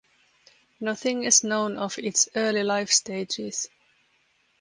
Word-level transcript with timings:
Nothing 0.79 1.25
is 1.25 1.43
known 1.43 1.77
of 1.77 1.99
its 1.99 2.27
early 2.33 2.63
life 2.63 2.89
stages. 2.89 3.69